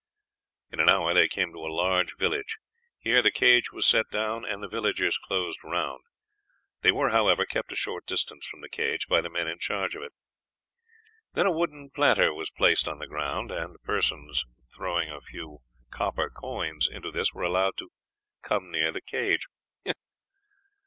In 0.71 0.79
an 0.79 0.89
hour 0.89 1.13
they 1.13 1.27
came 1.27 1.53
to 1.53 1.59
a 1.59 1.69
large 1.71 2.17
village. 2.17 2.57
Here 2.97 3.21
the 3.21 3.29
cage 3.29 3.71
was 3.71 3.85
set 3.85 4.07
down 4.11 4.43
and 4.45 4.63
the 4.63 4.67
villagers 4.67 5.15
closed 5.19 5.59
round. 5.63 6.01
They 6.81 6.91
were, 6.91 7.09
however, 7.11 7.45
kept 7.45 7.71
a 7.71 7.75
short 7.75 8.07
distance 8.07 8.47
from 8.47 8.61
the 8.61 8.67
cage 8.69 9.05
by 9.07 9.21
the 9.21 9.29
men 9.29 9.47
in 9.47 9.59
charge 9.59 9.93
of 9.93 10.01
it. 10.01 10.13
Then 11.33 11.45
a 11.45 11.51
wooden 11.51 11.91
platter 11.91 12.33
was 12.33 12.49
placed 12.49 12.87
on 12.87 12.97
the 12.97 13.05
ground, 13.05 13.51
and 13.51 13.79
persons 13.83 14.43
throwing 14.75 15.11
a 15.11 15.21
few 15.21 15.59
copper 15.91 16.31
coins 16.31 16.87
into 16.91 17.11
this 17.11 17.31
were 17.31 17.43
allowed 17.43 17.77
to 17.77 17.89
come 18.41 18.71
near 18.71 18.91
the 18.91 19.01
cage. 19.01 19.45